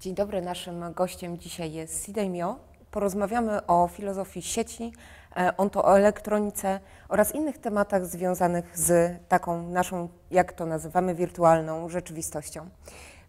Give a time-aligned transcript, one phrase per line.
[0.00, 2.56] Dzień dobry, naszym gościem dzisiaj jest Sidej Mio.
[2.90, 4.92] Porozmawiamy o filozofii sieci,
[5.36, 12.68] e, ontoelektronice oraz innych tematach związanych z taką naszą, jak to nazywamy, wirtualną rzeczywistością.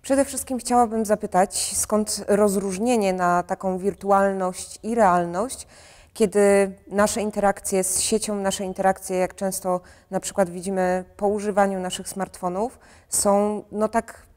[0.01, 5.67] Przede wszystkim chciałabym zapytać, skąd rozróżnienie na taką wirtualność i realność,
[6.13, 9.81] kiedy nasze interakcje z siecią, nasze interakcje, jak często
[10.11, 12.79] na przykład widzimy po używaniu naszych smartfonów,
[13.09, 14.28] są no tak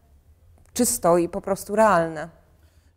[0.75, 2.29] czysto i po prostu realne.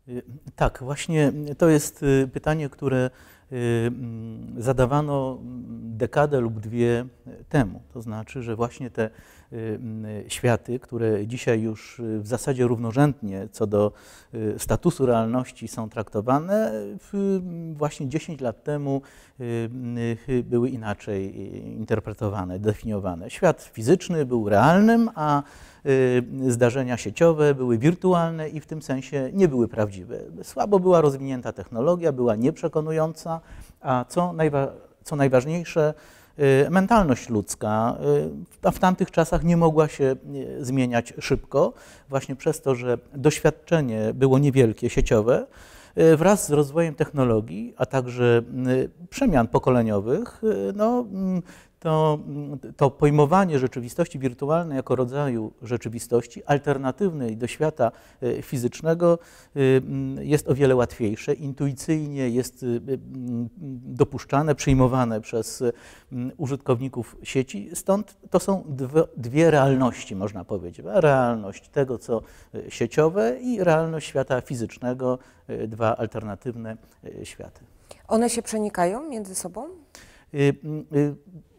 [0.08, 0.24] Y,
[0.56, 3.10] tak, właśnie to jest y, pytanie, które
[3.52, 3.56] y,
[3.88, 5.40] mm, zadawano
[5.82, 7.06] dekadę lub dwie
[7.50, 7.82] temu.
[7.94, 9.10] To znaczy, że właśnie te
[10.28, 13.92] światy, które dzisiaj już w zasadzie równorzędnie co do
[14.58, 16.72] statusu realności są traktowane,
[17.74, 19.02] właśnie 10 lat temu
[20.44, 21.38] były inaczej
[21.78, 23.30] interpretowane, definiowane.
[23.30, 25.44] Świat fizyczny był realnym, a
[25.86, 30.20] Y, zdarzenia sieciowe były wirtualne i w tym sensie nie były prawdziwe.
[30.44, 33.42] Słabo była rozwinięta technologia, była nieprzekonująca,
[33.82, 34.68] a co, najwa
[35.04, 36.15] co najważniejsze, y,
[36.70, 37.98] mentalność ludzka
[38.66, 40.16] y, w tamtych czasach nie mogła się
[40.60, 41.74] zmieniać szybko,
[42.10, 45.48] właśnie przez to, że doświadczenie było niewielkie, sieciowe.
[46.18, 48.42] Wraz z rozwojem technologii, a także
[49.10, 50.42] przemian pokoleniowych,
[50.74, 51.42] no, mm,
[51.86, 52.20] to,
[52.78, 57.92] to pojmowanie rzeczywistości wirtualnej jako rodzaju rzeczywistości alternatywnej do świata
[58.22, 59.20] e, fizycznego
[59.56, 59.60] e,
[60.24, 62.68] jest o wiele łatwiejsze, intuicyjnie jest e,
[64.02, 65.64] dopuszczane, przyjmowane przez
[66.38, 67.70] użytkowników sieci.
[67.74, 70.86] Stąd to są dwie, dwie realności, można powiedzieć.
[70.86, 72.22] Realność tego, co
[72.70, 75.20] sieciowe i realność świata fizycznego,
[75.68, 76.78] dwa alternatywne
[77.24, 77.66] światy.
[78.08, 79.68] One się przenikają między sobą?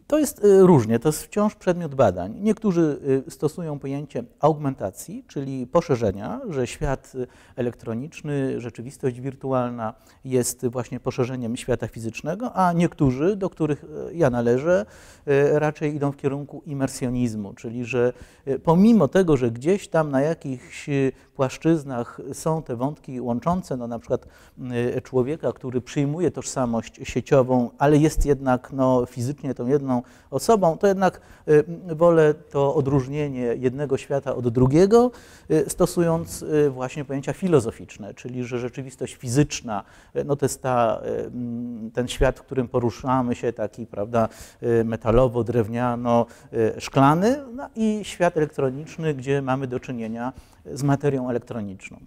[0.07, 2.35] To jest y, różnie, to jest wciąż przedmiot badań.
[2.39, 7.13] Niektórzy y, stosują pojęcie augmentacji, czyli poszerzenia, że świat
[7.55, 9.93] elektroniczny, rzeczywistość wirtualna
[10.25, 14.85] jest właśnie poszerzeniem świata fizycznego, a niektórzy, do których y, ja należę,
[15.53, 18.13] raczej idą w kierunku imersjonizmu, czyli że
[18.63, 20.89] pomimo tego, że gdzieś tam na jakichś
[21.35, 24.27] płaszczyznach są te wątki łączące, no na przykład
[25.03, 29.96] człowieka, który przyjmuje tożsamość sieciową, ale jest jednak no, fizycznie tą jedną
[30.31, 31.63] osobą, to jednak y,
[31.95, 35.11] wolę to odróżnienie jednego świata od drugiego,
[35.51, 39.83] y, stosując y, właśnie pojęcia filozoficzne, czyli że rzeczywistość fizyczna,
[40.25, 41.01] no to jest ta,
[41.93, 44.29] ten świat, w którym poruszamy się, taki prawda,
[44.85, 46.25] metalowo, drewniano,
[46.79, 50.33] szklany, no i świat elektroniczny, gdzie mamy do czynienia
[50.65, 51.97] z materią elektroniczną.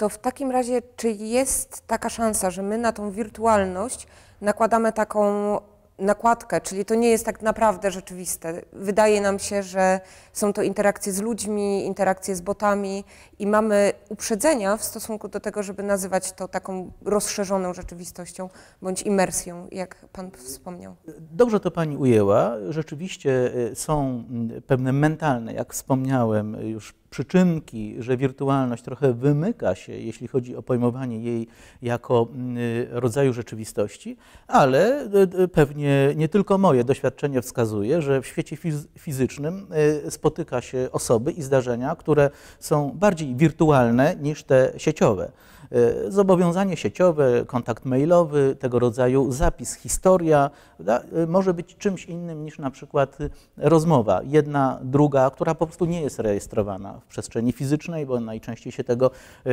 [0.00, 4.06] To w takim razie, czy jest taka szansa, że my na tą wirtualność
[4.40, 5.56] nakładamy taką
[6.00, 8.62] nakładkę, czyli to nie jest tak naprawdę rzeczywiste.
[8.72, 10.00] Wydaje nam się, że
[10.32, 13.04] są to interakcje z ludźmi, interakcje z botami
[13.38, 18.48] i mamy uprzedzenia w stosunku do tego, żeby nazywać to taką rozszerzoną rzeczywistością
[18.82, 20.96] bądź imersją, jak Pan wspomniał.
[21.18, 22.52] Dobrze to Pani ujęła.
[22.68, 29.92] Rzeczywiście y, są mm, pewne mentalne, jak wspomniałem już przyczynki, że wirtualność trochę wymyka się,
[29.92, 31.46] jeśli chodzi o pojmowanie jej
[31.82, 32.56] jako mm,
[32.90, 34.16] rodzaju rzeczywistości,
[34.46, 38.56] ale y, y, pewnie nie tylko moje doświadczenie wskazuje, że w świecie
[38.98, 39.66] fizycznym
[40.06, 45.32] y, spotyka się osoby i zdarzenia, które są bardziej wirtualne niż te sieciowe.
[45.72, 50.50] E, zobowiązanie sieciowe, kontakt mailowy, tego rodzaju zapis, historia
[50.86, 53.18] e, może być czymś innym niż na przykład
[53.56, 58.84] rozmowa, jedna, druga, która po prostu nie jest rejestrowana w przestrzeni fizycznej, bo najczęściej się
[58.84, 59.10] tego
[59.46, 59.50] e,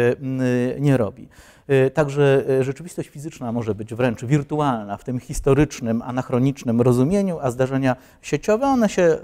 [0.80, 1.30] nie robi.
[1.94, 8.68] Także rzeczywistość fizyczna może być wręcz wirtualna w tym historycznym, anachronicznym rozumieniu, a zdarzenia sieciowe,
[8.68, 9.18] one się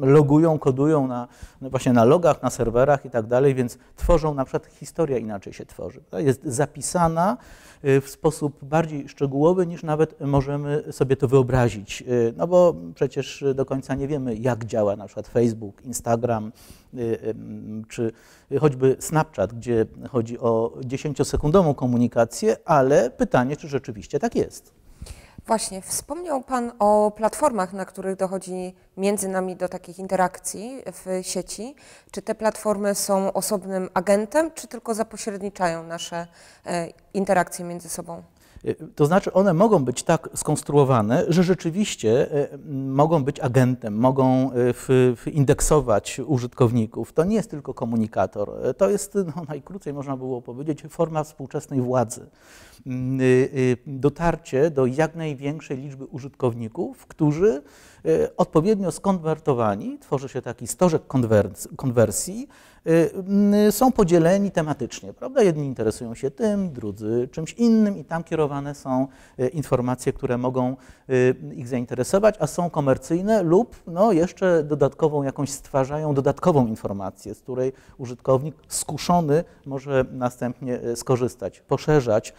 [0.00, 1.28] logują, kodują na,
[1.60, 5.66] właśnie na logach, na serwerach i tak dalej, więc tworzą, na przykład historia inaczej się
[5.66, 6.00] tworzy.
[6.18, 7.36] Jest zapisana
[7.84, 12.04] w sposób bardziej szczegółowy niż nawet możemy sobie to wyobrazić.
[12.08, 16.52] Y, no bo przecież do końca nie wiemy, jak działa na przykład Facebook, Instagram
[16.94, 17.34] y,
[17.88, 18.12] czy
[18.60, 24.73] choćby Snapchat, gdzie chodzi o 10-sekundową komunikację, ale pytanie, czy rzeczywiście tak jest.
[25.46, 31.74] Właśnie, wspomniał Pan o platformach, na których dochodzi między nami do takich interakcji w sieci.
[32.10, 36.26] Czy te platformy są osobnym agentem, czy tylko zapośredniczają nasze
[36.66, 38.22] e, interakcje między sobą?
[38.66, 44.50] Y, to znaczy, one mogą być tak skonstruowane, że rzeczywiście y, mogą być agentem, mogą
[45.26, 47.12] y, indeksować użytkowników.
[47.12, 52.26] To nie jest tylko komunikator, to jest, no, najkrócej można było powiedzieć, forma współczesnej władzy.
[52.86, 53.18] Mm,
[53.86, 57.62] dotarcie do jak największej liczby użytkowników, którzy
[58.36, 61.02] odpowiednio skonwertowani, tworzy się taki stożek
[61.76, 62.48] konwersji,
[63.70, 65.42] są podzieleni tematycznie, prawda?
[65.42, 69.06] Jedni interesują się tym, drudzy czymś innym i tam kierowane są
[69.40, 70.76] y, informacje, które mogą
[71.10, 77.40] y, ich zainteresować, a są komercyjne lub no, jeszcze dodatkową jakąś stwarzają dodatkową informację, z
[77.40, 82.32] której użytkownik skuszony może następnie skorzystać, poszerzać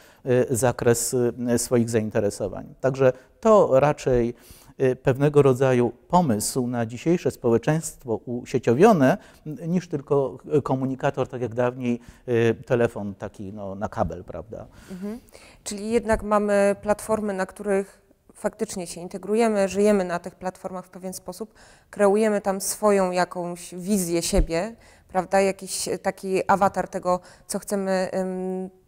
[0.49, 1.15] zakres
[1.57, 2.73] swoich zainteresowań.
[2.81, 4.64] Także to raczej Y,
[5.03, 13.15] pewnego rodzaju pomysł na dzisiejsze społeczeństwo usieciowione, niż tylko komunikator, tak jak dawniej y, telefon
[13.15, 14.67] taki no, na kabel, prawda?
[14.91, 15.19] Mhm.
[15.63, 21.13] Czyli jednak mamy platformy, na których faktycznie się integrujemy, żyjemy na tych platformach w pewien
[21.13, 21.53] sposób,
[21.89, 24.75] kreujemy tam swoją jakąś wizję siebie,
[25.15, 28.09] prawda, jakiś taki awatar tego, co chcemy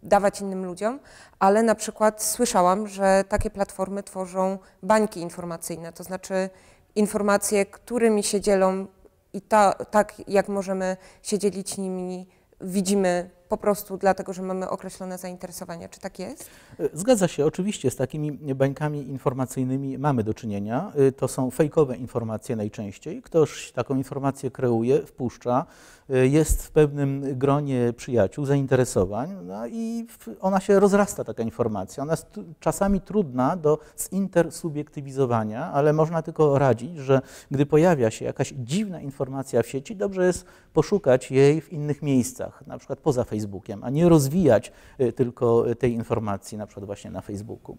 [0.04, 1.00] dawać innym ludziom,
[1.40, 6.50] ale na przykład słyszałam, że takie platformy tworzą bańki informacyjne, to znaczy
[6.96, 8.88] informacje, którymi się dzielą
[9.34, 12.28] i ta, tak jak możemy się dzielić nimi,
[12.62, 15.90] widzimy po prostu dlatego, że mamy określone zainteresowania.
[15.90, 16.50] Czy tak jest?
[16.94, 20.92] Zgadza się, oczywiście z takimi bańkami informacyjnymi mamy do czynienia.
[21.18, 23.22] To są fejkowe informacje najczęściej.
[23.22, 25.66] Ktoś taką informację kreuje, wpuszcza,
[26.10, 30.06] jest w pewnym gronie przyjaciół, zainteresowań no i
[30.42, 32.04] ona się rozrasta, taka informacja.
[32.04, 37.22] Ona jest czasami trudna do zintersubjektywizowania, ale można tylko radzić, że
[37.52, 42.68] gdy pojawia się jakaś dziwna informacja w sieci, dobrze jest poszukać jej w innych miejscach,
[42.68, 43.37] na przykład poza Facebookiem,
[43.81, 47.78] a nie rozwijać y, tylko tej informacji na przykład właśnie na Facebooku.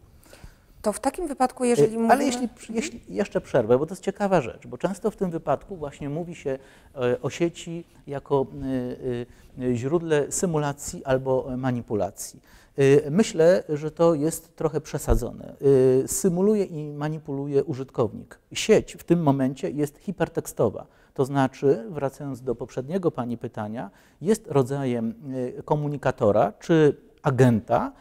[0.82, 2.12] To w takim wypadku, jeżeli mówimy...
[2.12, 5.76] Ale jeśli, jeśli, jeszcze przerwę, bo to jest ciekawa rzecz, bo często w tym wypadku
[5.76, 6.58] właśnie mówi się
[6.94, 8.46] e, o sieci jako
[9.75, 12.40] źródle symulacji albo manipulacji.
[13.10, 15.54] Myślę, że to jest trochę przesadzone.
[16.06, 18.38] Symuluje i manipuluje użytkownik.
[18.52, 20.86] Sieć w tym momencie jest hipertekstowa.
[21.14, 23.90] To znaczy, wracając do poprzedniego Pani pytania,
[24.20, 25.14] jest rodzajem
[25.64, 27.92] komunikatora czy agenta,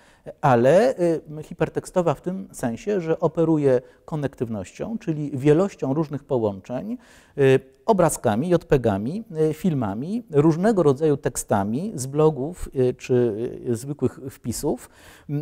[0.41, 6.97] ale y, hipertekstowa w tym sensie, że operuje konektywnością, czyli wielością różnych połączeń,
[7.37, 13.35] y, obrazkami, JPEGami, y, filmami, różnego rodzaju tekstami z blogów czy
[13.71, 14.89] zwykłych wpisów.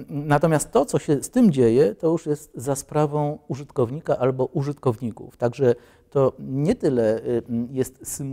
[0.09, 5.37] Natomiast to, co się z tym dzieje, to już jest za sprawą użytkownika albo użytkowników.
[5.37, 5.75] Także
[6.15, 8.23] to nie tyle y, jest y,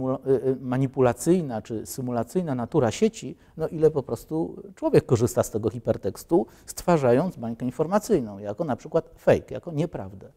[0.48, 6.46] y, manipulacyjna czy symulacyjna natura sieci, no ile po prostu człowiek korzysta z tego hipertekstu,
[6.66, 10.28] stwarzając bańkę informacyjną, jako na przykład fake, jako nieprawdę.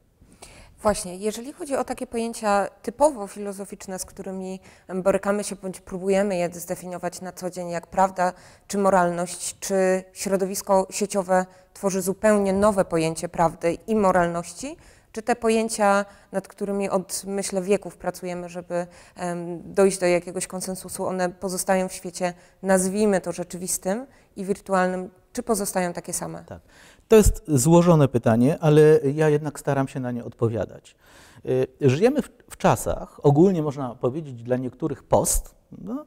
[0.81, 4.59] Właśnie, jeżeli chodzi o takie pojęcia typowo filozoficzne, z którymi
[4.95, 8.33] borykamy się bądź próbujemy je zdefiniować na co dzień, jak prawda
[8.67, 14.77] czy moralność, czy środowisko sieciowe tworzy zupełnie nowe pojęcie prawdy i moralności,
[15.15, 18.87] czy te pojęcia, nad którymi od myślę wieków pracujemy, żeby
[19.63, 22.33] dojść do jakiegoś konsensusu, one pozostają w świecie,
[22.63, 26.43] nazwijmy to rzeczywistym i wirtualnym, czy pozostają takie same?
[26.43, 26.59] Tak.
[27.07, 30.95] To jest złożone pytanie, ale ja jednak staram się na nie odpowiadać.
[31.45, 36.05] Y, żyjemy w, w czasach, ogólnie można powiedzieć dla niektórych post, no,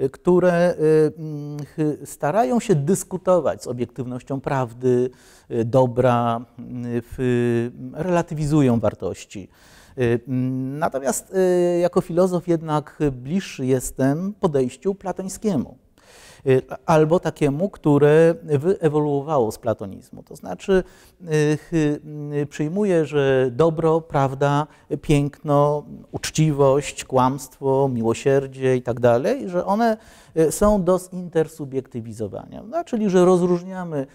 [0.00, 0.74] y, które
[1.78, 5.10] y, starają się dyskutować z obiektywnością prawdy,
[5.64, 6.44] dobra,
[7.92, 9.48] relatywizują wartości.
[10.78, 11.34] Natomiast
[11.80, 15.78] jako filozof jednak bliższy jestem podejściu platońskiemu.
[16.46, 20.22] Y, albo takiemu, które wyewoluowało z platonizmu.
[20.22, 20.82] To znaczy
[21.22, 21.58] y,
[22.42, 24.66] y, przyjmuje, że dobro, prawda,
[25.02, 29.96] piękno, uczciwość, kłamstwo, miłosierdzie i tak dalej, że one
[30.50, 32.62] są do zintersubjektywizowania.
[32.62, 34.06] No, czyli, że rozróżniamy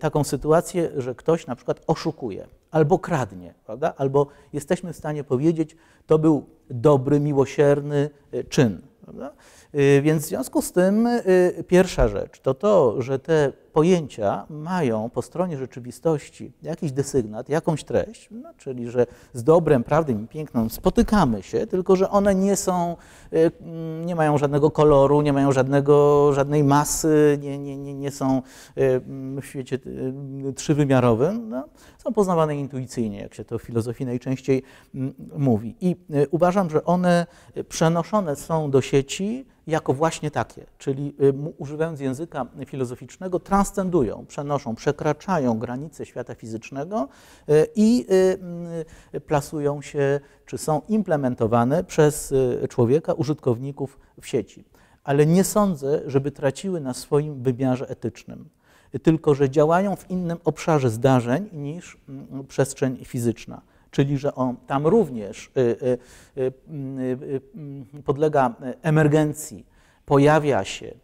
[0.00, 3.94] taką sytuację, że ktoś na przykład oszukuje albo kradnie, prawda?
[3.96, 5.76] albo jesteśmy w stanie powiedzieć,
[6.06, 8.10] to był dobry, miłosierny
[8.48, 8.80] czyn.
[9.04, 9.32] Prawda?
[9.74, 15.10] Y, więc w związku z tym y, pierwsza rzecz to to, że te pojęcia mają
[15.10, 20.68] po stronie rzeczywistości jakiś desygnat, jakąś treść, no, czyli że z dobrem, prawdą i piękną
[20.68, 22.96] spotykamy się, tylko że one nie są,
[23.32, 23.50] y,
[24.04, 28.42] nie mają żadnego koloru, nie mają żadnego, żadnej masy, nie, nie, nie, nie są
[28.76, 29.78] w świecie
[30.56, 31.64] trzywymiarowym, no,
[31.98, 34.62] są poznawane intuicyjnie, jak się to w filozofii najczęściej
[35.38, 35.76] mówi.
[35.80, 35.96] I
[36.30, 37.26] uważam, że one
[37.68, 45.58] przenoszone są do sieci jako właśnie takie, czyli y, używając języka filozoficznego, transcendują, przenoszą, przekraczają
[45.58, 47.08] granice świata fizycznego
[47.48, 48.06] y, i
[49.14, 52.34] y, plasują się, czy są implementowane przez
[52.68, 54.64] człowieka, użytkowników w sieci.
[55.04, 58.48] Ale nie sądzę, żeby traciły na swoim wymiarze etycznym
[59.02, 64.86] tylko że działają w innym obszarze zdarzeń niż mm, przestrzeń fizyczna czyli że on tam
[64.86, 65.60] również y,
[66.36, 66.52] y,
[67.98, 69.66] y, podlega emergencji
[70.06, 70.94] pojawia się,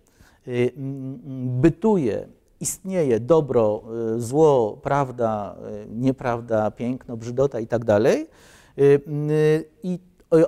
[0.49, 0.73] y,
[1.47, 2.29] bytuje,
[2.61, 3.83] istnieje dobro,
[4.17, 5.57] zło, prawda,
[5.89, 8.27] nieprawda, piękno, brzydota i tak dalej,
[9.83, 9.99] i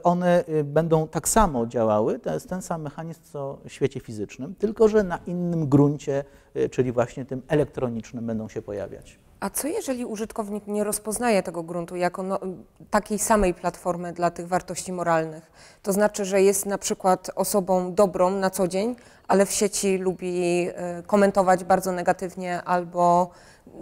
[0.03, 4.89] one będą tak samo działały, to jest ten sam mechanizm co w świecie fizycznym, tylko
[4.89, 6.25] że na innym gruncie,
[6.71, 9.19] czyli właśnie tym elektronicznym będą się pojawiać.
[9.41, 12.39] A co jeżeli użytkownik nie rozpoznaje tego gruntu jako no,
[12.91, 15.53] takiej samej platformy dla tych wartości moralnych?
[15.83, 18.97] To znaczy, że jest na przykład osobą dobrą na co dzień,
[19.29, 23.31] ale w sieci lubi y, komentować bardzo negatywnie albo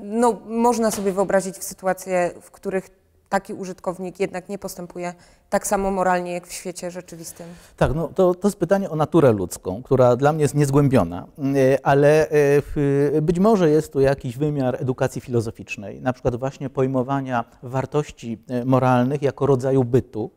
[0.02, 2.90] no, można sobie wyobrazić w sytuacje, w których
[3.28, 5.14] taki użytkownik jednak nie postępuje
[5.50, 7.46] tak samo moralnie jak w świecie rzeczywistym?
[7.76, 11.86] Tak, no to, to jest pytanie o naturę ludzką, która dla mnie jest niezgłębiona, e,
[11.86, 18.38] ale e, być może jest tu jakiś wymiar edukacji filozoficznej, na przykład właśnie pojmowania wartości
[18.48, 20.30] e, moralnych jako rodzaju bytu,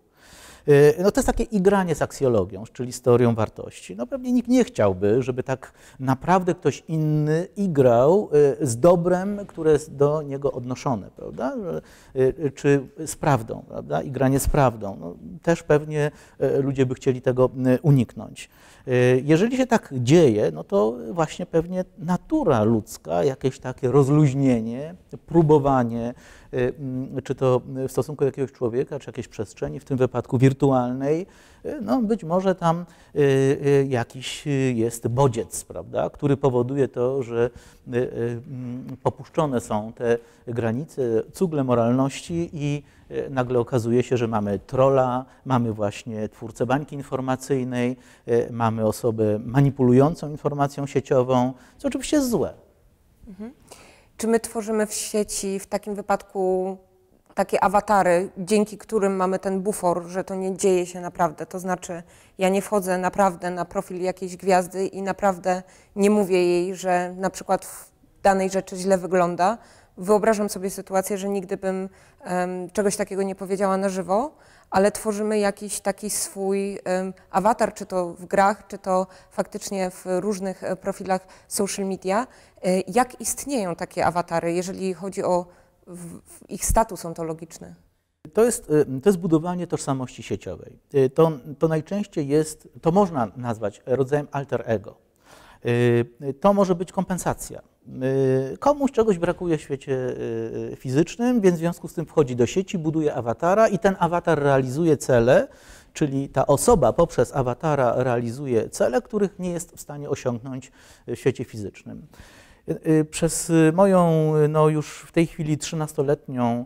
[1.03, 3.95] no to jest takie igranie z aksjologią, czyli z teorią wartości.
[3.95, 8.29] No pewnie nikt nie chciałby, żeby tak naprawdę ktoś inny igrał
[8.61, 11.55] y, z dobrem, które jest do niego odnoszone, prawda?
[12.15, 14.01] Y, czy z prawdą, prawda?
[14.01, 14.97] Igranie z prawdą.
[14.99, 16.11] No, też pewnie
[16.63, 17.49] ludzie by chcieli tego
[17.81, 18.49] uniknąć.
[19.23, 26.13] Jeżeli się tak dzieje, no to właśnie pewnie natura ludzka, jakieś takie rozluźnienie, próbowanie,
[26.53, 30.37] Y, mm, czy to w stosunku do jakiegoś człowieka, czy jakiejś przestrzeni, w tym wypadku
[30.37, 30.58] wirtualnej,
[31.65, 32.85] y, no być może tam
[33.15, 37.49] y, jakiś jest bodziec, prawda, który powoduje to, że
[37.87, 41.01] mm, popuszczone są te granice,
[41.33, 42.83] cugle moralności i
[43.29, 47.97] nagle okazuje się, że mamy trola, mamy właśnie twórcę bańki informacyjnej,
[48.51, 52.53] mamy osobę manipulującą informacją sieciową, co oczywiście jest złe.
[53.27, 53.53] Mhm.
[54.17, 56.77] Czy my tworzymy w sieci w takim wypadku
[57.39, 61.45] takie awatary, dzięki którym mamy ten bufor, że to nie dzieje się naprawdę.
[61.45, 62.03] To znaczy,
[62.37, 65.63] ja nie wchodzę naprawdę na profil jakiejś gwiazdy i naprawdę
[65.95, 67.91] nie mówię jej, że na przykład w
[68.23, 69.57] danej rzeczy źle wygląda.
[69.97, 71.89] Wyobrażam sobie sytuację, że nigdy bym
[72.25, 74.31] um, czegoś takiego nie powiedziała na żywo,
[74.69, 80.05] ale tworzymy jakiś taki swój um, awatar, czy to w grach, czy to faktycznie w
[80.05, 82.27] różnych e, profilach social media.
[82.63, 85.45] E, jak istnieją takie awatary, jeżeli chodzi o
[86.49, 87.75] ich status ontologiczny?
[88.33, 90.79] To jest, e, to jest budowanie tożsamości sieciowej.
[91.13, 94.95] To, to najczęściej jest, to można nazwać rodzajem alter ego.
[96.39, 97.61] To może być kompensacja.
[98.59, 100.15] Komuś czegoś brakuje w świecie
[100.75, 104.97] fizycznym, więc w związku z tym wchodzi do sieci, buduje awatara i ten awatar realizuje
[104.97, 105.47] cele,
[105.93, 110.71] czyli ta osoba poprzez awatara realizuje cele, których nie jest w stanie osiągnąć
[111.07, 112.07] w świecie fizycznym.
[113.11, 116.65] Przez moją no już w tej chwili 13-letnią,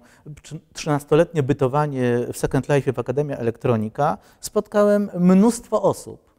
[0.73, 6.33] 13-letnie bytowanie w Second Life w Akademia Elektronika spotkałem mnóstwo osób,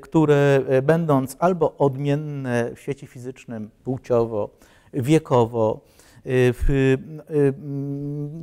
[0.00, 4.50] które będąc albo odmienne w świecie fizycznym płciowo,
[4.92, 5.97] wiekowo, Y, y,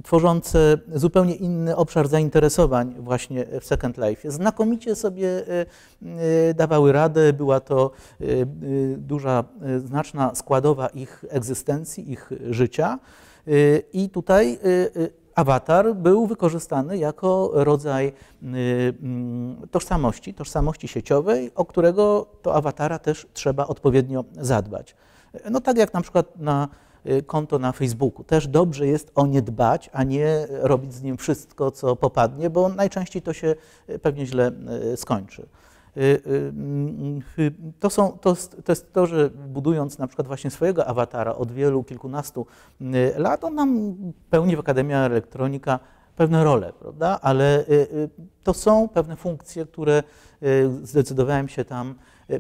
[0.04, 4.32] tworzące zupełnie inny obszar zainteresowań właśnie w Second Life.
[4.32, 5.44] Znakomicie sobie
[6.50, 7.92] y, dawały radę, była to
[8.98, 9.44] duża,
[9.77, 13.00] znaczna składowa ich egzystencji, ich życia
[13.94, 14.60] i tutaj
[15.36, 18.13] awatar był wykorzystany jako rodzaj
[19.72, 24.96] tożsamości, tożsamości sieciowej, o którego to awatara też trzeba odpowiednio zadbać.
[25.51, 26.95] No tak jak na przykład na Y,
[27.26, 28.24] konto na Facebooku.
[28.24, 32.70] Też dobrze jest o nie dbać, a nie robić z nim wszystko, co popadnie, bo
[32.70, 33.56] najczęściej to się
[33.90, 34.52] y, pewnie źle
[34.94, 35.48] y, skończy.
[37.80, 41.84] To, są, to, to jest to, że budując na przykład właśnie swojego awatara od wielu,
[41.84, 42.46] kilkunastu
[43.18, 43.96] lat, on nam
[44.30, 45.80] pełni w Akademia Elektronika
[46.16, 47.20] pewne role, prawda?
[47.22, 47.66] ale
[48.44, 50.04] to są pewne funkcje, które
[50.84, 51.96] zdecydowałem się tam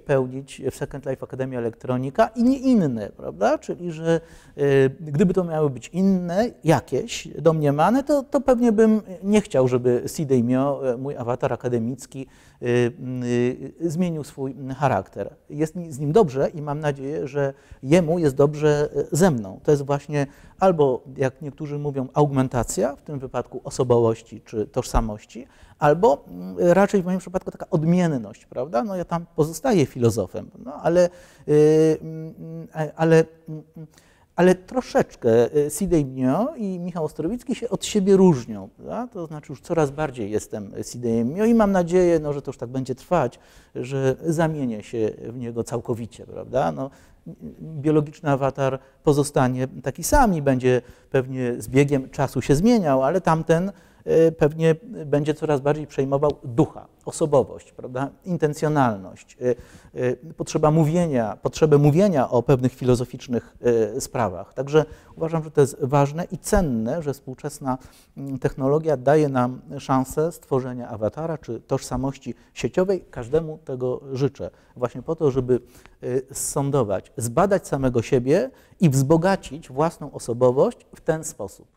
[0.05, 3.57] pełnić w Second Life Akademia Elektronika i nie inne, prawda?
[3.57, 4.21] Czyli, że
[4.57, 10.03] e, gdyby to miały być inne, jakieś, domniemane, to, to pewnie bym nie chciał, żeby
[10.07, 12.27] Sidejmio, e, mój awatar akademicki,
[13.81, 15.35] zmienił swój charakter.
[15.49, 19.59] Jest z nim dobrze i mam nadzieję, że jemu jest dobrze ze mną.
[19.63, 20.27] To jest właśnie
[20.59, 25.47] albo, jak niektórzy mówią, augmentacja, w tym wypadku osobowości czy tożsamości,
[25.79, 28.83] albo mm, raczej w moim przypadku taka odmienność, prawda?
[28.83, 31.09] No ja tam pozostaję filozofem, no ale,
[31.47, 33.63] y, mm, ale, mm,
[34.35, 39.07] ale troszeczkę y, Sidejmio i Michał Ostrowicki się od siebie różnią, prawda?
[39.13, 42.69] to znaczy już coraz bardziej jestem Sidejmio i mam nadzieję, no, że to już tak
[42.69, 43.39] będzie trwać,
[43.75, 46.71] że zamienię się w niego całkowicie, prawda?
[46.71, 46.89] No,
[47.61, 53.71] biologiczny awatar pozostanie taki sam i będzie pewnie z biegiem czasu się zmieniał, ale tamten
[54.37, 58.09] pewnie będzie coraz bardziej przejmował ducha, osobowość, prawda?
[58.25, 59.37] intencjonalność,
[60.37, 63.57] potrzeba mówienia, potrzebę mówienia o pewnych filozoficznych
[63.99, 64.53] sprawach.
[64.53, 64.85] Także
[65.15, 67.77] uważam, że to jest ważne i cenne, że współczesna
[68.17, 73.05] mm, technologia daje nam szansę stworzenia awatara czy tożsamości sieciowej.
[73.11, 74.49] Każdemu tego życzę.
[74.75, 75.59] Właśnie po to, żeby
[76.31, 81.74] sądować, zbadać samego siebie i wzbogacić własną osobowość w ten sposób.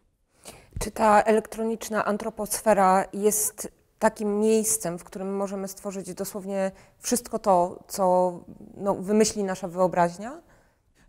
[0.78, 3.68] Czy ta elektroniczna antroposfera jest
[3.98, 8.32] takim miejscem, w którym możemy stworzyć dosłownie wszystko to, co
[8.76, 10.40] no, wymyśli nasza wyobraźnia?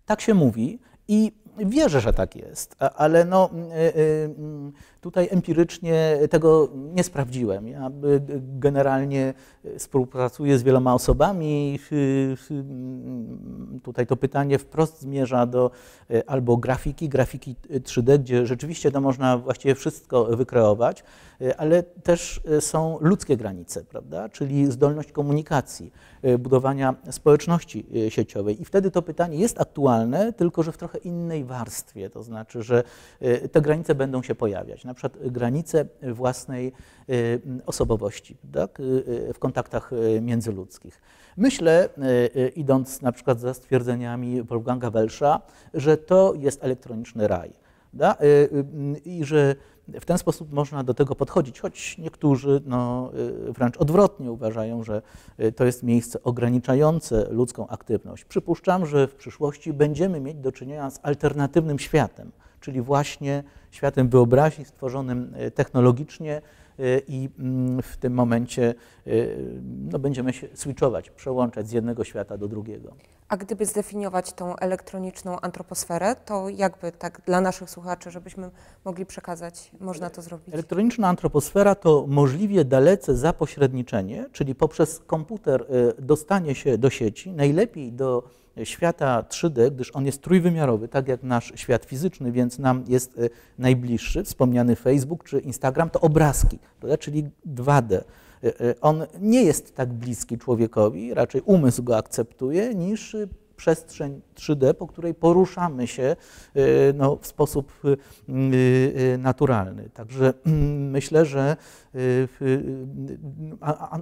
[0.05, 1.31] Tak się mówi i
[1.65, 4.29] wierzę, że tak jest, ale no, y, y,
[5.01, 7.67] Tutaj empirycznie tego nie sprawdziłem.
[7.67, 7.91] Ja
[8.39, 9.33] generalnie
[9.77, 11.79] współpracuję z wieloma osobami.
[13.83, 15.71] Tutaj to pytanie wprost zmierza do
[16.27, 21.03] albo grafiki, grafiki 3D, gdzie rzeczywiście to można właściwie wszystko wykreować,
[21.57, 24.29] ale też są ludzkie granice, prawda?
[24.29, 25.91] czyli zdolność komunikacji,
[26.39, 28.61] budowania społeczności sieciowej.
[28.61, 32.83] I wtedy to pytanie jest aktualne, tylko że w trochę innej warstwie, to znaczy, że
[33.51, 36.73] te granice będą się pojawiać na przykład granice własnej
[37.09, 38.83] y, osobowości tak, y,
[39.29, 39.91] y, w kontaktach
[40.21, 41.01] międzyludzkich.
[41.37, 41.89] Myślę,
[42.55, 45.41] idąc na przykład za stwierdzeniami Wolfganga Welsza,
[45.73, 47.53] że to jest elektroniczny raj
[47.93, 48.15] da?
[49.05, 49.55] i że
[49.99, 53.11] w ten sposób można do tego podchodzić, choć niektórzy no,
[53.49, 55.01] wręcz odwrotnie uważają, że
[55.55, 58.25] to jest miejsce ograniczające ludzką aktywność.
[58.25, 64.65] Przypuszczam, że w przyszłości będziemy mieć do czynienia z alternatywnym światem, czyli właśnie światem wyobraźni
[64.65, 66.41] stworzonym e, technologicznie
[67.07, 68.73] i mm, w tym momencie
[69.07, 69.11] e,
[69.91, 72.95] no, będziemy się switchować, przełączać z jednego świata do drugiego.
[73.27, 78.49] A gdyby zdefiniować tą elektroniczną antroposferę, to jakby tak dla naszych słuchaczy, żebyśmy
[78.85, 80.53] mogli przekazać, można to zrobić?
[80.53, 85.65] Elektroniczna antroposfera to możliwie dalece zapośredniczenie, czyli poprzez komputer
[85.99, 91.53] dostanie się do sieci, najlepiej do świata 3D, gdyż on jest trójwymiarowy, tak jak nasz
[91.55, 96.97] świat fizyczny, więc nam jest e, najbliższy, wspomniany Facebook czy Instagram, to obrazki, prawda?
[96.97, 97.93] czyli 2D.
[97.93, 98.01] E,
[98.43, 103.15] e, on nie jest tak bliski człowiekowi, raczej umysł go akceptuje, niż
[103.59, 106.15] przestrzeń 3D, po której poruszamy się
[106.55, 107.97] y, no, w sposób y,
[108.29, 109.89] y, naturalny.
[109.93, 111.57] Także mm, myślę, że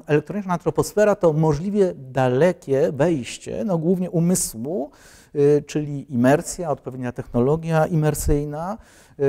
[0.07, 4.91] elektroniczna antroposfera to możliwie dalekie wejście, no, głównie umysłu,
[5.65, 8.77] czyli imersja, odpowiednia technologia imersyjna,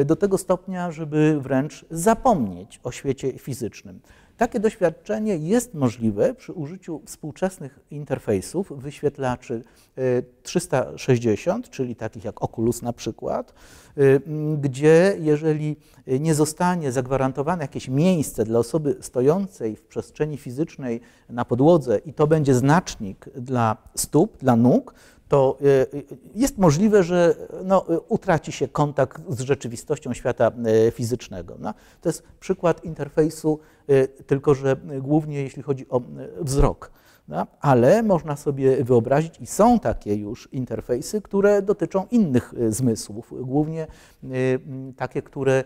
[0.05, 4.01] do tego stopnia, żeby wręcz zapomnieć o świecie fizycznym.
[4.38, 9.62] Takie doświadczenie jest możliwe przy użyciu współczesnych interfejsów, wyświetlaczy
[10.42, 13.55] 360, e, czyli takich jak Oculus na przykład,
[13.96, 14.01] e,
[14.61, 15.77] gdzie jeżeli
[16.20, 22.27] nie zostanie zagwarantowane jakieś miejsce dla osoby stojącej w przestrzeni fizycznej na podłodze i to
[22.27, 24.94] będzie znacznik dla stóp, dla nóg,
[25.29, 25.87] to e,
[26.35, 30.53] jest możliwe, że no, utraci się kontakt z rzeczywistością świata
[30.93, 31.57] fizycznego.
[31.59, 33.59] No, to jest przykład interfejsu
[34.27, 36.01] tylko że głównie jeśli chodzi o
[36.41, 36.91] wzrok.
[37.29, 43.87] No, ale można sobie wyobrazić, i są takie już interfejsy, które dotyczą innych zmysłów, głównie
[44.97, 45.64] takie, które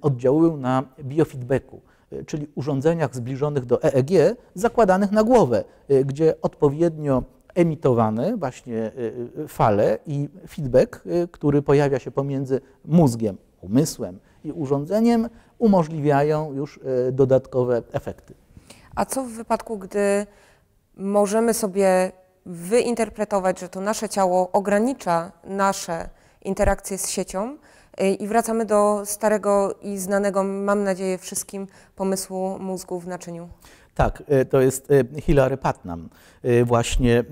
[0.00, 1.80] oddziałują na biofeedbacku,
[2.26, 5.64] czyli urządzeniach zbliżonych do EEG, zakładanych na głowę,
[6.04, 7.22] gdzie odpowiednio
[7.54, 8.92] emitowane właśnie
[9.48, 16.80] fale i feedback, który pojawia się pomiędzy mózgiem, umysłem i urządzeniem, umożliwiają już
[17.12, 18.34] dodatkowe efekty.
[18.94, 20.26] A co w wypadku, gdy
[20.96, 22.12] możemy sobie
[22.46, 26.08] wyinterpretować, że to nasze ciało ogranicza nasze
[26.42, 27.56] interakcje z siecią
[28.18, 33.48] i wracamy do starego i znanego, mam nadzieję, wszystkim pomysłu mózgu w naczyniu?
[33.94, 34.88] Tak, e, to jest
[35.22, 36.08] Hilary Putnam,
[36.64, 37.24] właśnie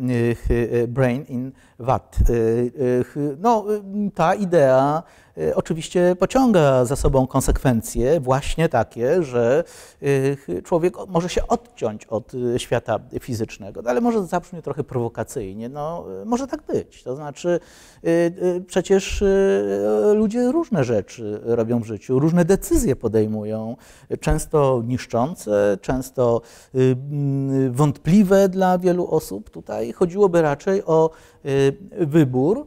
[0.89, 2.17] Brain in Watt.
[3.39, 3.65] No,
[4.15, 5.03] ta idea
[5.55, 9.65] oczywiście pociąga za sobą konsekwencje właśnie takie, że
[10.03, 15.69] y, człowiek może się odciąć od y, świata fizycznego, no, ale może zabrzmi trochę prowokacyjnie,
[15.69, 17.03] no może tak być.
[17.03, 17.61] To znaczy
[18.67, 19.25] przecież
[20.15, 23.77] ludzie różne rzeczy robią w życiu, różne decyzje podejmują,
[24.21, 26.41] często niszczące, często
[27.71, 29.51] wątpliwe dla wielu osób.
[29.51, 31.11] Tutaj chodziłoby raczej o
[32.01, 32.67] wybór,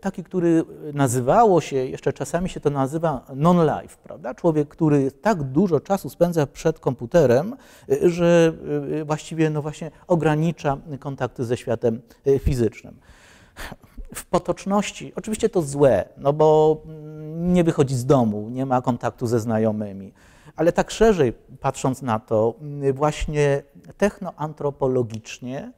[0.00, 4.34] taki, który nazywało się, jeszcze czasami się to nazywa non-life, prawda?
[4.34, 7.56] Człowiek, który tak dużo czasu spędza przed komputerem,
[7.90, 8.52] e, że
[9.00, 12.00] e, właściwie no właśnie ogranicza kontakty ze światem
[12.40, 12.96] fizycznym.
[14.14, 19.26] W potoczności, oczywiście to złe, no bo mm, nie wychodzi z domu, nie ma kontaktu
[19.26, 20.12] ze znajomymi,
[20.56, 22.54] ale tak szerzej patrząc na to,
[22.92, 23.62] właśnie
[23.96, 25.72] technoantropologicznie,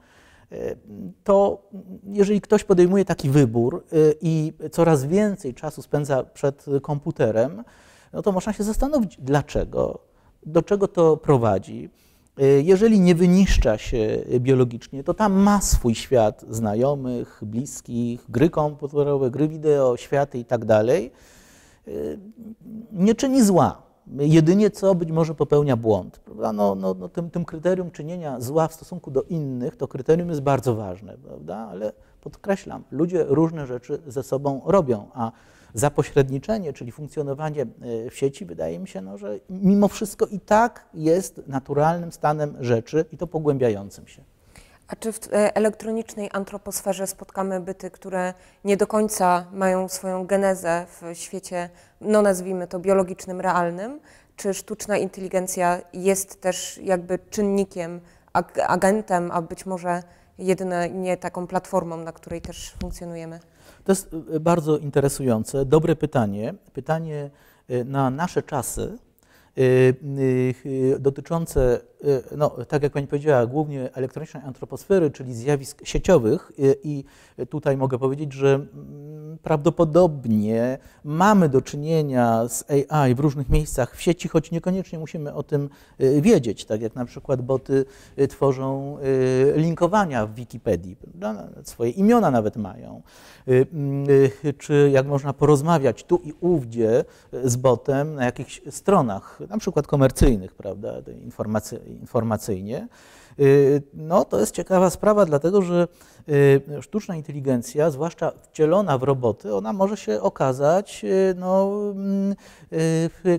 [1.24, 1.62] to
[2.06, 3.84] jeżeli ktoś podejmuje taki wybór
[4.20, 7.64] i coraz więcej czasu spędza przed komputerem,
[8.12, 9.98] no to można się zastanowić, dlaczego,
[10.46, 11.90] do czego to prowadzi.
[12.62, 19.48] Jeżeli nie wyniszcza się biologicznie, to tam ma swój świat znajomych, bliskich, gry komputerowe, gry
[19.48, 21.12] wideo, światy i tak dalej.
[22.92, 23.85] Nie czyni zła.
[24.18, 26.20] Jedynie co być może popełnia błąd.
[26.54, 30.40] No, no, no tym, tym, kryterium czynienia zła w stosunku do innych, to kryterium jest
[30.40, 31.56] bardzo ważne, prawda?
[31.56, 35.32] ale podkreślam, ludzie różne rzeczy ze sobą robią, a
[35.74, 40.88] zapośredniczenie, czyli funkcjonowanie e, w sieci, wydaje mi się, no, że mimo wszystko i tak
[40.94, 44.22] jest naturalnym stanem rzeczy i to pogłębiającym się.
[44.88, 50.86] A czy w e, elektronicznej antroposferze spotkamy byty, które nie do końca mają swoją genezę
[51.00, 51.70] w świecie,
[52.00, 54.00] no nazwijmy to biologicznym, realnym?
[54.36, 58.00] Czy sztuczna inteligencja jest też jakby czynnikiem,
[58.66, 60.02] agentem, a być może
[60.38, 63.40] jedynie taką platformą, na której też funkcjonujemy?
[63.84, 66.54] To jest y, bardzo interesujące, dobre pytanie.
[66.72, 67.30] Pytanie
[67.70, 68.98] y, na nasze czasy,
[70.98, 71.80] dotyczące,
[72.36, 76.52] no, tak jak Pani powiedziała, głównie elektronicznej antroposfery, czyli zjawisk sieciowych.
[76.82, 77.04] I
[77.50, 84.02] tutaj mogę powiedzieć, że mm, prawdopodobnie mamy do czynienia z AI w różnych miejscach w
[84.02, 85.68] sieci, choć niekoniecznie musimy o tym
[86.20, 87.84] wiedzieć, tak jak na przykład boty
[88.28, 88.98] tworzą
[89.54, 90.96] linkowania w Wikipedii,
[91.62, 93.02] swoje imiona nawet mają.
[93.48, 93.66] Y,
[94.44, 97.04] y, czy jak można porozmawiać tu i ówdzie
[97.44, 100.92] z botem na jakichś stronach, na przykład komercyjnych, prawda,
[102.00, 102.88] informacyjnie.
[103.40, 105.88] Y, no, to jest ciekawa sprawa, dlatego że
[106.80, 111.04] sztuczna inteligencja, zwłaszcza wcielona w roboty, ona może się okazać
[111.36, 111.70] no,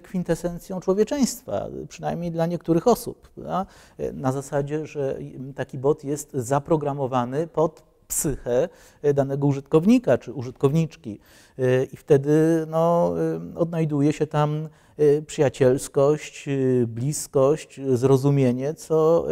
[0.04, 3.30] kwintesencją człowieczeństwa, przynajmniej dla niektórych osób.
[3.30, 3.66] Prawda?
[4.14, 5.20] Na zasadzie, że
[5.56, 8.70] taki bot jest zaprogramowany pod psychę
[9.14, 11.20] danego użytkownika czy użytkowniczki.
[11.92, 13.14] I wtedy no,
[13.56, 14.70] odnajduje się tam
[15.28, 16.46] przyjacielskość,
[16.88, 19.26] bliskość, zrozumienie, co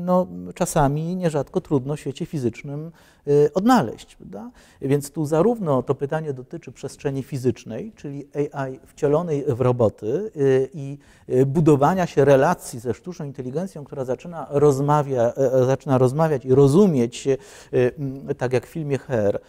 [0.00, 2.90] no, czasami nierzadko trudno w świecie fizycznym
[3.28, 4.16] y, odnaleźć.
[4.16, 4.50] Prawda?
[4.80, 10.98] Więc tu zarówno to pytanie dotyczy przestrzeni fizycznej, czyli AI wcielonej w roboty y, i
[11.28, 15.32] y, budowania się relacji ze sztuczną inteligencją, która zaczyna, rozmawia,
[15.66, 17.28] zaczyna rozmawiać i rozumieć,
[18.38, 19.40] tak jak w filmie Her,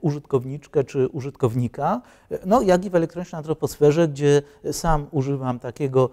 [0.00, 2.02] użytkowniczkę czy użytkownika,
[2.46, 6.10] no, jak i w elektronicznej antroposferze, gdzie sam używam takiego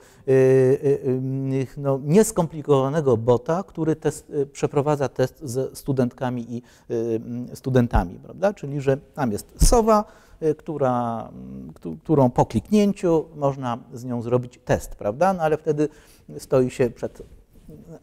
[1.78, 6.62] no, nie skomplikowanego bota, który test, y, przeprowadza test ze studentkami i
[7.52, 8.54] y, studentami, prawda?
[8.54, 10.06] Czyli, że tam jest sowa,
[10.42, 11.30] y, która,
[12.04, 15.34] którą po kliknięciu można z nią zrobić test, prawda?
[15.34, 15.90] No ale wtedy
[16.38, 17.22] stoi się przed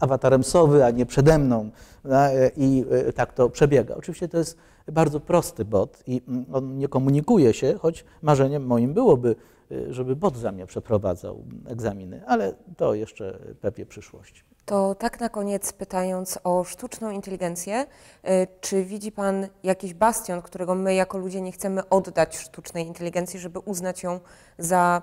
[0.00, 1.70] awatarem sowy, a nie przede mną
[2.02, 2.30] prawda?
[2.56, 3.94] i tak to przebiega.
[3.94, 4.56] Oczywiście to jest
[4.92, 9.36] bardzo prosty bot i mm, on nie komunikuje się, choć marzeniem moim byłoby
[9.72, 14.44] Y, żeby bot za mnie przeprowadzał egzaminy, ale to jeszcze pewnie przyszłość.
[14.64, 17.86] To tak na koniec pytając o sztuczną inteligencję,
[18.24, 23.40] y, czy widzi Pan jakiś bastion, którego my jako ludzie nie chcemy oddać sztucznej inteligencji,
[23.40, 24.20] żeby uznać ją
[24.58, 25.02] za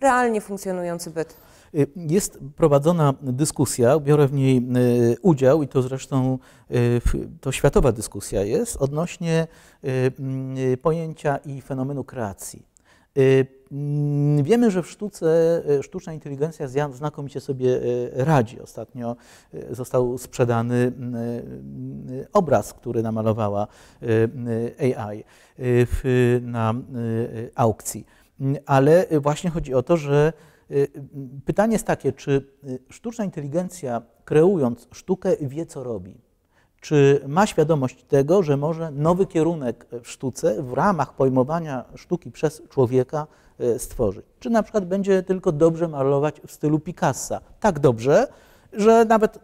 [0.00, 1.36] realnie funkcjonujący byt?
[1.74, 4.66] Y, jest prowadzona dyskusja, biorę w niej
[5.22, 6.38] udział i to zresztą
[7.40, 9.46] to światowa dyskusja jest odnośnie
[10.82, 12.66] pojęcia i fenomenu kreacji.
[13.72, 17.80] Mm, wiemy, że w sztuce sztuczna inteligencja znakomicie sobie
[18.12, 18.60] radzi.
[18.60, 19.16] Ostatnio
[19.70, 20.92] został sprzedany
[22.32, 23.66] obraz, który namalowała
[24.78, 25.24] AI
[26.42, 26.74] na
[27.54, 28.06] aukcji.
[28.66, 30.32] Ale właśnie chodzi o to, że
[31.44, 32.46] pytanie jest takie, czy
[32.90, 36.20] sztuczna inteligencja kreując sztukę wie, co robi?
[36.80, 42.62] Czy ma świadomość tego, że może nowy kierunek w sztuce w ramach pojmowania sztuki przez
[42.68, 43.26] człowieka
[43.78, 44.24] stworzyć.
[44.38, 47.40] Czy na przykład będzie tylko dobrze malować w stylu Picassa.
[47.60, 48.28] Tak dobrze,
[48.72, 49.38] że nawet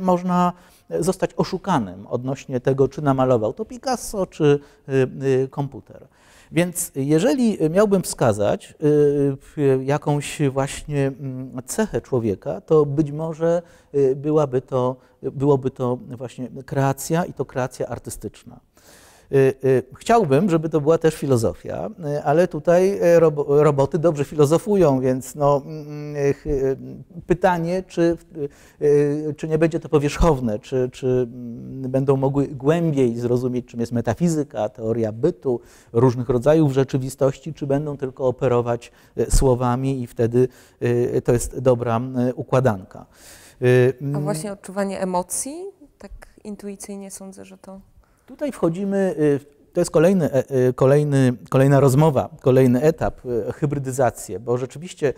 [0.00, 0.52] można
[1.00, 4.60] zostać oszukanym odnośnie tego, czy namalował to Picasso, czy
[5.50, 6.06] komputer.
[6.52, 8.74] Więc jeżeli miałbym wskazać
[9.82, 13.62] jakąś właśnie mm, cechę człowieka, to być może
[14.16, 18.60] byłaby to, byłoby to właśnie kreacja i to kreacja artystyczna.
[19.32, 25.00] Y, y, Chciałbym, żeby to była też filozofia, y, ale tutaj robo- roboty dobrze filozofują,
[25.00, 26.14] więc no, mm,
[27.26, 28.16] pytanie, czy,
[29.36, 34.68] czy nie będzie to powierzchowne, czy, czy mm, będą mogły głębiej zrozumieć, czym jest metafizyka,
[34.68, 35.60] teoria bytu,
[35.92, 38.92] różnych rodzajów rzeczywistości, czy będą tylko operować
[39.28, 40.48] słowami i wtedy
[41.24, 42.00] to jest dobra
[42.34, 43.06] układanka.
[44.14, 45.64] A właśnie odczuwanie emocji,
[45.98, 46.12] tak
[46.44, 47.80] intuicyjnie sądzę, że to...
[48.28, 49.40] Tutaj wchodzimy, y,
[49.72, 55.12] to jest kolejny, e- y, kolejny, kolejna rozmowa, kolejny etap, y, hybrydyzację, bo rzeczywiście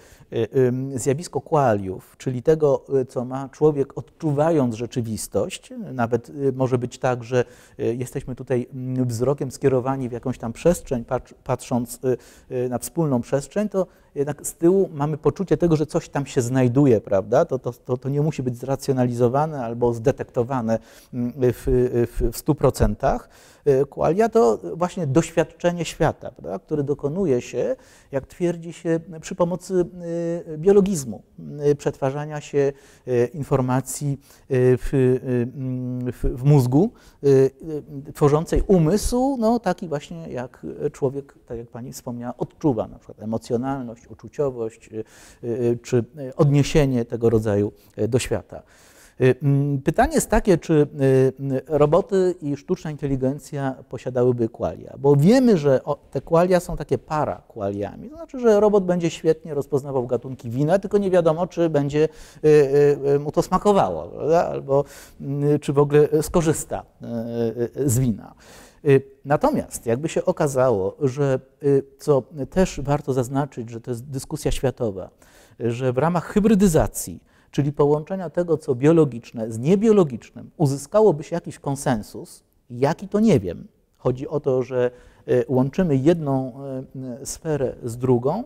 [0.95, 7.45] zjawisko qualiów, czyli tego, co ma człowiek odczuwając rzeczywistość, nawet może być tak, że
[7.79, 12.01] jesteśmy tutaj mm, wzrokiem skierowani w jakąś tam przestrzeń, patrz- patrząc
[12.71, 17.01] na wspólną przestrzeń, to jednak z tyłu mamy poczucie tego, że coś tam się znajduje,
[17.01, 17.45] prawda?
[17.45, 20.79] To, to, to, to nie musi być zracjonalizowane albo zdetektowane
[21.15, 21.63] mm, w,
[22.19, 23.21] w, w 100%.
[23.67, 26.59] Y, Qualia to właśnie doświadczenie świata, prawda?
[26.59, 27.77] które dokonuje się,
[28.13, 29.85] jak twierdzi się, przy pomocy
[30.55, 31.23] y, biologizmu,
[31.71, 32.73] y, przetwarzania się
[33.35, 34.21] informacji
[34.51, 34.91] w,
[35.55, 36.93] mm, w, w mózgu,
[38.15, 44.00] tworzącej umysł, no taki właśnie jak człowiek, tak jak pani wspomniała, odczuwa, na przykład emocjonalność,
[44.07, 45.05] uczuciowość, y,
[45.45, 47.73] y, czy y, odniesienie tego rodzaju
[48.09, 48.63] do świata.
[49.43, 50.87] Mm, Pytanie jest takie, czy
[51.67, 58.11] roboty i sztuczna inteligencja posiadałyby qualia, bo wiemy, że te qualia są takie para qualiami,
[58.11, 62.09] to znaczy, że robot będzie świetnie rozpoznawał gatunki wina, tylko nie wiadomo, czy będzie
[63.21, 64.49] mu to smakowało, prawda?
[64.49, 64.85] albo
[65.55, 66.85] y, czy w ogóle skorzysta
[67.87, 68.35] z wina.
[68.85, 74.51] Y, Natomiast jakby się okazało, że y, co też warto zaznaczyć, że to jest dyskusja
[74.51, 75.11] światowa,
[75.61, 82.43] że w ramach hybrydyzacji, czyli połączenia tego, co biologiczne z niebiologicznym, uzyskałoby się jakiś konsensus,
[82.71, 83.69] jaki to nie wiem.
[83.99, 84.91] Chodzi o to, że
[85.29, 86.53] y, łączymy jedną
[87.25, 88.45] sferę z drugą,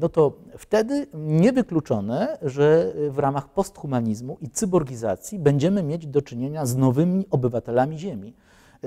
[0.00, 6.76] no to wtedy niewykluczone, że w ramach posthumanizmu i cyborgizacji będziemy mieć do czynienia z
[6.76, 8.34] nowymi obywatelami Ziemi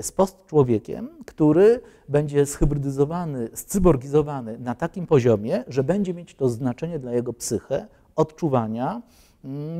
[0.00, 7.12] z postczłowiekiem, który będzie zhybrydyzowany, scyborgizowany na takim poziomie, że będzie mieć to znaczenie dla
[7.12, 9.02] jego psychę, odczuwania,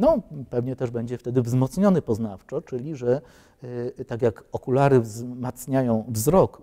[0.01, 3.21] no pewnie też będzie wtedy wzmocniony poznawczo, czyli że
[3.99, 6.63] y, tak jak okulary wzmacniają wzrok,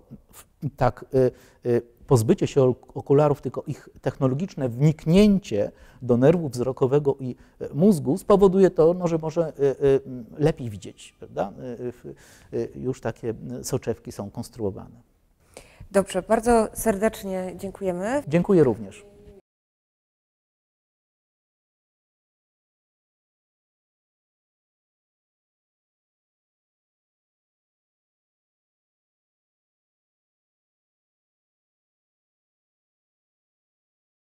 [0.76, 5.70] tak y, y, pozbycie się ok- okularów, tylko ich technologiczne wniknięcie
[6.02, 7.36] do nerwu wzrokowego i
[7.74, 10.00] mózgu spowoduje to, no, że może y,
[10.38, 11.14] lepiej widzieć.
[11.18, 11.52] Prawda?
[12.74, 15.06] Już takie soczewki są konstruowane.
[15.90, 18.22] Dobrze, bardzo serdecznie dziękujemy.
[18.28, 19.15] Dziękuję również.